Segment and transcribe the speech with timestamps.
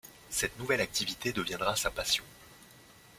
[0.31, 2.23] Cette nouvelle activité deviendra sa passion.